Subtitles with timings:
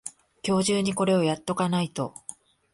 [0.41, 2.15] 今日中にこれをやっとかないと